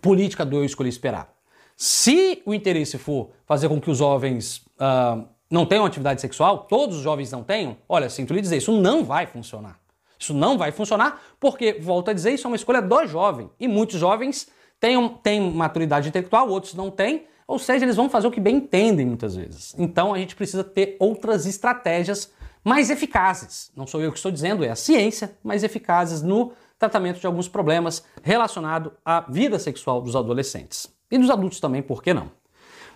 política 0.00 0.44
do 0.44 0.56
eu 0.56 0.64
escolhi 0.64 0.88
esperar? 0.88 1.34
Se 1.76 2.42
o 2.44 2.52
interesse 2.52 2.98
for 2.98 3.30
fazer 3.46 3.68
com 3.68 3.80
que 3.80 3.90
os 3.90 3.98
jovens 3.98 4.58
uh, 4.80 5.26
não 5.50 5.64
tenham 5.64 5.84
atividade 5.84 6.20
sexual, 6.20 6.64
todos 6.64 6.96
os 6.96 7.02
jovens 7.02 7.30
não 7.30 7.42
tenham, 7.42 7.76
olha, 7.88 8.10
sinto 8.10 8.34
lhe 8.34 8.40
dizer, 8.40 8.56
isso 8.56 8.72
não 8.72 9.04
vai 9.04 9.26
funcionar. 9.26 9.78
Isso 10.18 10.34
não 10.34 10.58
vai 10.58 10.72
funcionar 10.72 11.22
porque, 11.38 11.74
volto 11.74 12.10
a 12.10 12.12
dizer, 12.12 12.32
isso 12.32 12.46
é 12.46 12.50
uma 12.50 12.56
escolha 12.56 12.82
do 12.82 13.06
jovem. 13.06 13.48
E 13.58 13.68
muitos 13.68 13.98
jovens 13.98 14.48
têm, 14.80 15.08
têm 15.22 15.40
maturidade 15.52 16.08
intelectual, 16.08 16.48
outros 16.48 16.74
não 16.74 16.90
têm, 16.90 17.26
ou 17.48 17.58
seja, 17.58 17.86
eles 17.86 17.96
vão 17.96 18.10
fazer 18.10 18.26
o 18.26 18.30
que 18.30 18.40
bem 18.40 18.56
entendem 18.56 19.06
muitas 19.06 19.34
vezes. 19.34 19.74
Então 19.78 20.12
a 20.12 20.18
gente 20.18 20.36
precisa 20.36 20.62
ter 20.62 20.96
outras 21.00 21.46
estratégias 21.46 22.30
mais 22.62 22.90
eficazes. 22.90 23.72
Não 23.74 23.86
sou 23.86 24.02
eu 24.02 24.12
que 24.12 24.18
estou 24.18 24.30
dizendo, 24.30 24.62
é 24.62 24.68
a 24.68 24.76
ciência, 24.76 25.34
mais 25.42 25.64
eficazes 25.64 26.20
no 26.20 26.52
tratamento 26.78 27.18
de 27.18 27.26
alguns 27.26 27.48
problemas 27.48 28.04
relacionados 28.22 28.92
à 29.02 29.22
vida 29.22 29.58
sexual 29.58 30.02
dos 30.02 30.14
adolescentes. 30.14 30.94
E 31.10 31.16
dos 31.16 31.30
adultos 31.30 31.58
também, 31.58 31.80
por 31.80 32.02
que 32.02 32.12
não? 32.12 32.30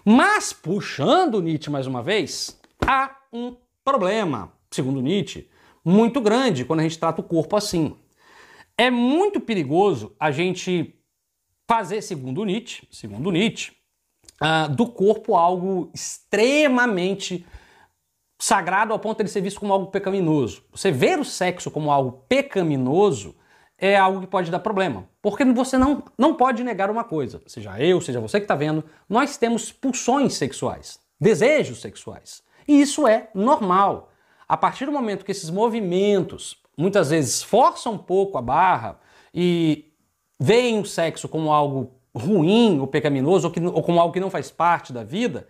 Mas, 0.05 0.53
puxando 0.53 1.41
Nietzsche 1.41 1.71
mais 1.71 1.87
uma 1.87 2.03
vez, 2.03 2.61
há 2.87 3.17
um 3.33 3.57
problema, 3.83 4.53
segundo 4.71 5.01
Nietzsche, 5.01 5.49
muito 5.83 6.21
grande 6.21 6.67
quando 6.67 6.81
a 6.81 6.83
gente 6.83 6.99
trata 6.99 7.23
o 7.23 7.25
corpo 7.25 7.57
assim. 7.57 7.97
É 8.77 8.91
muito 8.91 9.41
perigoso 9.41 10.15
a 10.21 10.31
gente 10.31 10.95
fazer, 11.67 12.03
segundo 12.03 12.45
Nietzsche, 12.45 12.87
segundo 12.91 13.31
Nietzsche, 13.31 13.73
uh, 14.41 14.69
do 14.75 14.87
corpo 14.87 15.37
algo 15.37 15.91
extremamente 15.95 17.45
sagrado 18.39 18.93
ao 18.93 18.99
ponto 18.99 19.23
de 19.23 19.31
ser 19.31 19.41
visto 19.41 19.61
como 19.61 19.73
algo 19.73 19.87
pecaminoso. 19.87 20.65
Você 20.73 20.91
ver 20.91 21.19
o 21.19 21.25
sexo 21.25 21.71
como 21.71 21.93
algo 21.93 22.25
pecaminoso 22.29 23.37
é 23.79 23.97
algo 23.97 24.21
que 24.21 24.27
pode 24.27 24.51
dar 24.51 24.59
problema. 24.61 25.09
Porque 25.21 25.45
você 25.45 25.79
não, 25.79 26.03
não 26.17 26.35
pode 26.35 26.65
negar 26.65 26.91
uma 26.91 27.05
coisa, 27.05 27.41
seja 27.47 27.81
eu, 27.81 28.01
seja 28.01 28.21
você 28.21 28.39
que 28.39 28.45
está 28.45 28.55
vendo, 28.55 28.85
nós 29.09 29.37
temos 29.37 29.71
pulsões 29.73 30.35
sexuais, 30.35 30.99
desejos 31.21 31.81
sexuais. 31.81 32.43
E 32.67 32.81
isso 32.81 33.07
é 33.07 33.29
normal. 33.35 34.12
A 34.49 34.57
partir 34.57 34.87
do 34.87 34.93
momento 34.93 35.25
que 35.25 35.33
esses 35.33 35.51
movimentos 35.51 36.61
muitas 36.77 37.11
vezes 37.11 37.43
forçam 37.43 37.95
um 37.95 37.99
pouco 37.99 38.39
a 38.39 38.43
barra 38.43 38.99
e 39.33 39.93
veem 40.39 40.81
o 40.81 40.85
sexo 40.85 41.29
como 41.29 41.53
algo 41.53 41.93
ruim 42.14 42.78
ou 42.81 42.87
pecaminoso 42.87 43.49
ou, 43.49 43.52
que, 43.52 43.61
ou 43.61 43.83
como 43.83 44.00
algo 44.00 44.12
que 44.12 44.21
não 44.21 44.31
faz 44.31 44.50
parte 44.50 44.92
da 44.92 45.02
vida, 45.02 45.47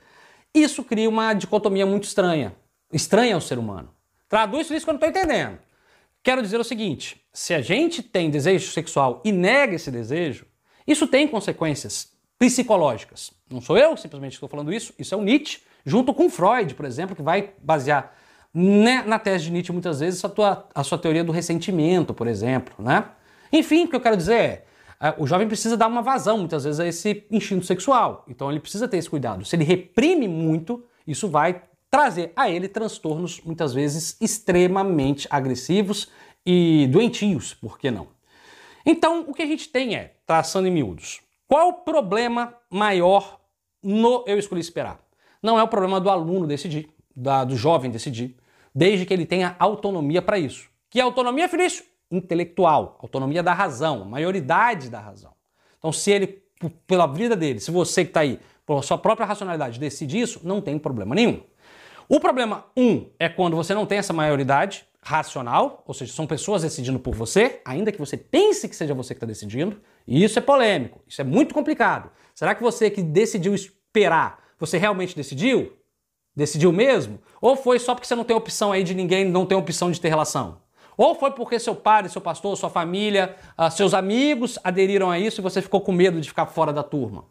isso 0.54 0.84
cria 0.84 1.08
uma 1.08 1.34
dicotomia 1.34 1.86
muito 1.86 2.04
estranha. 2.04 2.54
Estranha 2.92 3.34
ao 3.34 3.40
ser 3.40 3.58
humano. 3.58 3.90
Traduz 4.28 4.70
isso 4.70 4.84
que 4.84 4.90
eu 4.90 4.94
não 4.94 5.00
estou 5.00 5.08
entendendo. 5.08 5.58
Quero 6.22 6.42
dizer 6.42 6.60
o 6.60 6.64
seguinte: 6.64 7.22
se 7.32 7.54
a 7.54 7.60
gente 7.60 8.02
tem 8.02 8.30
desejo 8.30 8.70
sexual 8.70 9.20
e 9.24 9.32
nega 9.32 9.74
esse 9.74 9.90
desejo, 9.90 10.46
isso 10.86 11.06
tem 11.06 11.26
consequências 11.26 12.12
psicológicas. 12.38 13.32
Não 13.50 13.60
sou 13.60 13.78
eu 13.78 13.96
simplesmente 13.96 14.34
estou 14.34 14.48
falando 14.48 14.72
isso, 14.72 14.92
isso 14.98 15.14
é 15.14 15.18
o 15.18 15.22
Nietzsche, 15.22 15.60
junto 15.84 16.12
com 16.12 16.28
Freud, 16.28 16.74
por 16.74 16.84
exemplo, 16.84 17.14
que 17.14 17.22
vai 17.22 17.50
basear 17.62 18.14
né, 18.52 19.02
na 19.06 19.18
tese 19.18 19.44
de 19.44 19.50
Nietzsche 19.50 19.72
muitas 19.72 20.00
vezes 20.00 20.24
a, 20.24 20.28
tua, 20.28 20.68
a 20.74 20.84
sua 20.84 20.98
teoria 20.98 21.24
do 21.24 21.32
ressentimento, 21.32 22.12
por 22.12 22.26
exemplo. 22.26 22.74
Né? 22.78 23.04
Enfim, 23.52 23.84
o 23.84 23.88
que 23.88 23.96
eu 23.96 24.00
quero 24.00 24.16
dizer 24.16 24.34
é, 24.34 24.64
o 25.18 25.26
jovem 25.26 25.48
precisa 25.48 25.76
dar 25.76 25.88
uma 25.88 26.02
vazão 26.02 26.38
muitas 26.38 26.64
vezes 26.64 26.78
a 26.78 26.86
esse 26.86 27.24
instinto 27.30 27.66
sexual. 27.66 28.24
Então 28.28 28.50
ele 28.50 28.60
precisa 28.60 28.86
ter 28.86 28.98
esse 28.98 29.10
cuidado. 29.10 29.44
Se 29.44 29.56
ele 29.56 29.64
reprime 29.64 30.28
muito, 30.28 30.84
isso 31.06 31.28
vai 31.28 31.62
trazer 31.90 32.32
a 32.34 32.48
ele 32.48 32.68
transtornos 32.68 33.40
muitas 33.42 33.74
vezes 33.74 34.16
extremamente 34.20 35.26
agressivos 35.30 36.08
e 36.44 36.88
doentios, 36.90 37.52
por 37.54 37.78
que 37.78 37.90
não? 37.90 38.08
Então, 38.84 39.26
o 39.28 39.34
que 39.34 39.42
a 39.42 39.46
gente 39.46 39.68
tem 39.68 39.94
é, 39.94 40.14
traçando 40.26 40.66
em 40.66 40.70
miúdos, 40.70 41.20
qual 41.46 41.68
o 41.68 41.72
problema 41.74 42.54
maior 42.70 43.38
no 43.82 44.24
eu 44.26 44.38
escolhi 44.38 44.60
esperar? 44.60 44.98
Não 45.42 45.58
é 45.58 45.62
o 45.62 45.68
problema 45.68 46.00
do 46.00 46.08
aluno 46.08 46.46
decidir, 46.46 46.88
da, 47.14 47.44
do 47.44 47.56
jovem 47.56 47.90
decidir, 47.90 48.36
desde 48.74 49.04
que 49.04 49.12
ele 49.12 49.26
tenha 49.26 49.54
autonomia 49.58 50.22
para 50.22 50.38
isso. 50.38 50.68
Que 50.88 51.00
autonomia, 51.00 51.48
Felício? 51.48 51.84
Intelectual, 52.12 52.98
autonomia 53.02 53.42
da 53.42 53.54
razão, 53.54 54.04
maioridade 54.04 54.88
da 54.90 55.00
razão. 55.00 55.32
Então, 55.78 55.90
se 55.90 56.12
ele, 56.12 56.42
pela 56.86 57.06
vida 57.06 57.34
dele, 57.34 57.58
se 57.58 57.70
você 57.70 58.04
que 58.04 58.10
está 58.10 58.20
aí, 58.20 58.38
por 58.64 58.84
sua 58.84 58.98
própria 58.98 59.26
racionalidade, 59.26 59.80
decide 59.80 60.20
isso, 60.20 60.40
não 60.44 60.60
tem 60.60 60.78
problema 60.78 61.14
nenhum. 61.14 61.42
O 62.08 62.20
problema, 62.20 62.66
um, 62.76 63.06
é 63.18 63.28
quando 63.28 63.56
você 63.56 63.74
não 63.74 63.86
tem 63.86 63.98
essa 63.98 64.12
maioridade 64.12 64.84
racional, 65.02 65.82
ou 65.86 65.94
seja, 65.94 66.12
são 66.12 66.26
pessoas 66.26 66.62
decidindo 66.62 66.98
por 66.98 67.14
você, 67.14 67.60
ainda 67.64 67.90
que 67.90 67.98
você 67.98 68.16
pense 68.16 68.68
que 68.68 68.76
seja 68.76 68.94
você 68.94 69.14
que 69.14 69.18
está 69.18 69.26
decidindo, 69.26 69.80
e 70.06 70.22
isso 70.22 70.38
é 70.38 70.42
polêmico, 70.42 71.00
isso 71.08 71.20
é 71.20 71.24
muito 71.24 71.52
complicado. 71.52 72.10
Será 72.34 72.54
que 72.54 72.62
você 72.62 72.90
que 72.90 73.02
decidiu 73.02 73.54
esperar, 73.54 74.38
você 74.58 74.78
realmente 74.78 75.16
decidiu? 75.16 75.72
Decidiu 76.36 76.72
mesmo? 76.72 77.18
Ou 77.40 77.56
foi 77.56 77.78
só 77.78 77.94
porque 77.94 78.06
você 78.06 78.14
não 78.14 78.24
tem 78.24 78.36
opção 78.36 78.70
aí 78.70 78.84
de 78.84 78.94
ninguém, 78.94 79.24
não 79.24 79.44
tem 79.44 79.58
opção 79.58 79.90
de 79.90 80.00
ter 80.00 80.08
relação? 80.08 80.62
Ou 80.96 81.14
foi 81.14 81.30
porque 81.32 81.58
seu 81.58 81.74
pai, 81.74 82.08
seu 82.08 82.20
pastor, 82.20 82.56
sua 82.56 82.70
família, 82.70 83.36
ah, 83.56 83.70
seus 83.70 83.94
amigos 83.94 84.58
aderiram 84.62 85.10
a 85.10 85.18
isso 85.18 85.40
e 85.40 85.42
você 85.42 85.62
ficou 85.62 85.80
com 85.80 85.92
medo 85.92 86.20
de 86.20 86.28
ficar 86.28 86.46
fora 86.46 86.72
da 86.72 86.82
turma? 86.82 87.24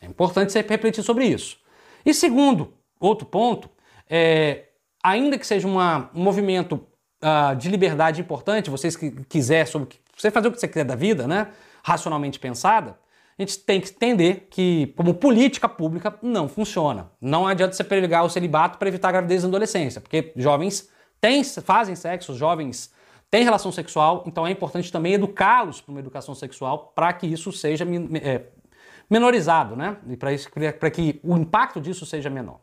É 0.00 0.06
importante 0.06 0.52
você 0.52 0.62
refletir 0.62 1.02
sobre 1.02 1.24
isso. 1.24 1.58
E 2.04 2.12
segundo, 2.12 2.72
outro 3.00 3.26
ponto, 3.26 3.70
é, 4.08 4.66
ainda 5.02 5.38
que 5.38 5.46
seja 5.46 5.66
uma, 5.66 6.10
um 6.14 6.22
movimento 6.22 6.86
uh, 7.22 7.56
de 7.56 7.68
liberdade 7.68 8.20
importante, 8.20 8.70
vocês 8.70 8.96
que 8.96 9.10
quiser 9.24 9.66
sobre 9.66 9.88
você 10.16 10.30
fazer 10.30 10.48
o 10.48 10.52
que 10.52 10.60
você 10.60 10.68
quiser 10.68 10.84
da 10.84 10.94
vida, 10.94 11.26
né, 11.26 11.48
racionalmente 11.82 12.38
pensada, 12.38 12.98
a 13.38 13.42
gente 13.42 13.58
tem 13.58 13.80
que 13.80 13.90
entender 13.90 14.48
que, 14.50 14.94
como 14.96 15.12
política 15.12 15.68
pública, 15.68 16.18
não 16.22 16.48
funciona. 16.48 17.10
Não 17.20 17.46
adianta 17.46 17.74
você 17.74 17.84
pregar 17.84 18.24
o 18.24 18.30
celibato 18.30 18.78
para 18.78 18.88
evitar 18.88 19.10
a 19.10 19.12
gravidez 19.12 19.42
na 19.42 19.48
adolescência, 19.48 20.00
porque 20.00 20.32
jovens 20.36 20.88
têm, 21.20 21.44
fazem 21.44 21.94
sexo, 21.94 22.34
jovens 22.34 22.90
têm 23.36 23.44
relação 23.44 23.70
sexual, 23.70 24.24
então 24.26 24.46
é 24.46 24.50
importante 24.50 24.90
também 24.90 25.12
educá-los 25.12 25.82
para 25.82 25.90
uma 25.90 26.00
educação 26.00 26.34
sexual 26.34 26.90
para 26.94 27.12
que 27.12 27.26
isso 27.26 27.52
seja 27.52 27.84
é, 28.22 28.44
menorizado, 29.10 29.76
né? 29.76 29.98
E 30.08 30.16
para 30.16 30.90
que 30.90 31.20
o 31.22 31.36
impacto 31.36 31.78
disso 31.78 32.06
seja 32.06 32.30
menor. 32.30 32.60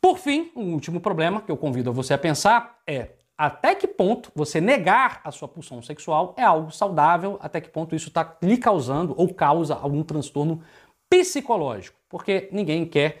Por 0.00 0.16
fim, 0.16 0.50
o 0.54 0.60
um 0.62 0.72
último 0.72 1.00
problema 1.00 1.42
que 1.42 1.52
eu 1.52 1.56
convido 1.56 1.92
você 1.92 2.14
a 2.14 2.18
pensar 2.18 2.78
é 2.86 3.10
até 3.36 3.74
que 3.74 3.86
ponto 3.86 4.32
você 4.34 4.58
negar 4.58 5.20
a 5.22 5.30
sua 5.30 5.46
pulsão 5.46 5.82
sexual 5.82 6.34
é 6.38 6.42
algo 6.42 6.70
saudável, 6.70 7.38
até 7.42 7.60
que 7.60 7.68
ponto 7.68 7.94
isso 7.94 8.08
está 8.08 8.38
lhe 8.42 8.56
causando 8.56 9.14
ou 9.18 9.34
causa 9.34 9.74
algum 9.74 10.02
transtorno 10.02 10.62
psicológico. 11.10 11.98
Porque 12.08 12.48
ninguém 12.50 12.86
quer 12.86 13.20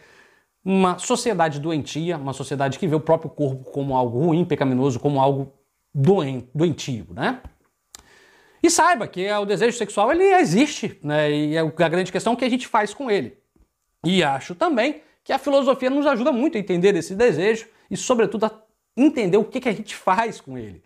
uma 0.64 0.98
sociedade 0.98 1.60
doentia, 1.60 2.16
uma 2.16 2.32
sociedade 2.32 2.78
que 2.78 2.88
vê 2.88 2.94
o 2.94 3.00
próprio 3.00 3.30
corpo 3.30 3.70
como 3.70 3.94
algo 3.94 4.18
ruim, 4.18 4.46
pecaminoso, 4.46 4.98
como 4.98 5.20
algo 5.20 5.59
doentio, 5.94 7.06
né? 7.10 7.40
E 8.62 8.70
saiba 8.70 9.08
que 9.08 9.30
o 9.32 9.46
desejo 9.46 9.76
sexual 9.76 10.12
ele 10.12 10.24
existe, 10.24 10.98
né? 11.02 11.30
E 11.30 11.58
a 11.58 11.64
grande 11.64 12.12
questão 12.12 12.32
é 12.32 12.36
o 12.36 12.38
que 12.38 12.44
a 12.44 12.50
gente 12.50 12.66
faz 12.66 12.92
com 12.92 13.10
ele. 13.10 13.38
E 14.04 14.22
acho 14.22 14.54
também 14.54 15.02
que 15.24 15.32
a 15.32 15.38
filosofia 15.38 15.90
nos 15.90 16.06
ajuda 16.06 16.32
muito 16.32 16.56
a 16.56 16.60
entender 16.60 16.94
esse 16.96 17.14
desejo 17.14 17.68
e, 17.90 17.96
sobretudo, 17.96 18.46
a 18.46 18.62
entender 18.96 19.36
o 19.36 19.44
que, 19.44 19.60
que 19.60 19.68
a 19.68 19.72
gente 19.72 19.94
faz 19.94 20.40
com 20.40 20.56
ele. 20.56 20.82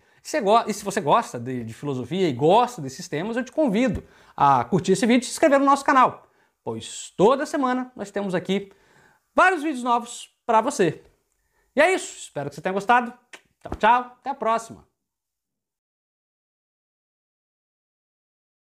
E 0.67 0.73
se 0.73 0.83
você 0.83 0.99
gosta 0.99 1.39
de, 1.39 1.71
filosofia 1.73 2.27
e 2.27 2.33
gosta 2.33 2.81
desses 2.81 3.07
temas, 3.07 3.37
eu 3.37 3.43
te 3.43 3.51
convido 3.51 4.03
a 4.35 4.63
curtir 4.65 4.93
esse 4.93 5.05
vídeo 5.05 5.21
e 5.21 5.25
se 5.25 5.31
inscrever 5.31 5.59
no 5.59 5.65
nosso 5.65 5.85
canal, 5.85 6.27
pois 6.63 7.13
toda 7.15 7.45
semana 7.45 7.91
nós 7.95 8.09
temos 8.09 8.33
aqui 8.33 8.71
vários 9.35 9.61
vídeos 9.61 9.83
novos 9.83 10.29
para 10.45 10.61
você. 10.61 11.03
E 11.75 11.81
é 11.81 11.93
isso, 11.93 12.17
espero 12.17 12.49
que 12.49 12.55
você 12.55 12.61
tenha 12.61 12.73
gostado. 12.73 13.13
Tchau, 13.61 13.75
tchau, 13.77 14.17
até 14.19 14.31
a 14.31 14.35
próxima. 14.35 14.94